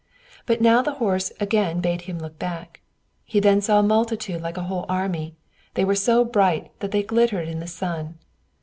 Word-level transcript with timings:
But 0.47 0.61
now 0.61 0.81
the 0.81 0.93
horse 0.95 1.31
again 1.39 1.79
bade 1.79 2.01
him 2.09 2.17
look 2.17 2.39
back: 2.39 2.81
he 3.23 3.39
then 3.39 3.61
saw 3.61 3.81
a 3.81 3.83
multitude 3.83 4.41
like 4.41 4.57
a 4.57 4.63
whole 4.63 4.87
army; 4.89 5.35
they 5.75 5.85
were 5.85 5.93
so 5.93 6.25
bright 6.25 6.71
that 6.79 6.89
they 6.89 7.03
glittered 7.03 7.47
in 7.47 7.59
the 7.59 7.67
sun. 7.67 8.17